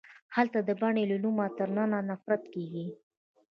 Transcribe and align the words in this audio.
هلته 0.35 0.59
د 0.67 0.69
بنې 0.81 1.03
له 1.11 1.17
نومه 1.23 1.47
تر 1.57 1.67
ننه 1.77 1.99
نفرت 2.09 2.43
کیږي 2.53 2.85